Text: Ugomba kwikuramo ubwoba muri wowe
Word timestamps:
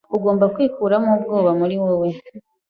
Ugomba 0.17 0.45
kwikuramo 0.53 1.09
ubwoba 1.17 1.51
muri 1.59 1.75
wowe 1.83 2.07